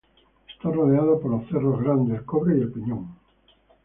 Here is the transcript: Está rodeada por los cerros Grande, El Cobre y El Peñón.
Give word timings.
Está 0.51 0.71
rodeada 0.71 1.19
por 1.19 1.29
los 1.29 1.47
cerros 1.47 1.79
Grande, 1.83 2.15
El 2.15 2.25
Cobre 2.25 2.57
y 2.57 2.61
El 2.61 2.71
Peñón. 2.71 3.15